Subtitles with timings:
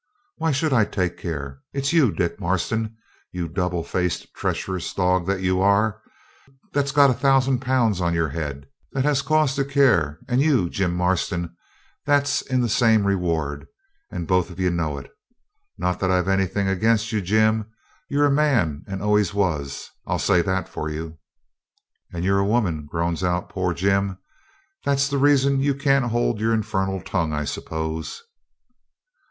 [0.37, 1.61] 'Why should I take care?
[1.73, 2.97] It's you, Dick Marston,
[3.31, 6.01] you double faced treacherous dog that you are,
[6.73, 10.71] that's got a thousand pounds on your head, that has cause to care, and you,
[10.71, 11.55] Jim Marston,
[12.03, 13.67] that's in the same reward,
[14.09, 15.07] and both of you know it.
[15.77, 17.69] Not that I've anything against you, Jim.
[18.09, 19.87] You're a man, and always was.
[20.07, 21.19] I'll say that for you.'
[22.11, 24.17] 'And you're a woman,' groans out poor Jim.
[24.83, 28.23] 'That's the reason you can't hold your infernal tongue, I suppose.'